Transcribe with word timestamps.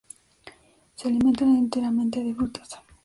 Se 0.95 1.07
alimentan 1.09 1.55
enteramente 1.57 2.23
de 2.23 2.33
frutas. 2.33 2.69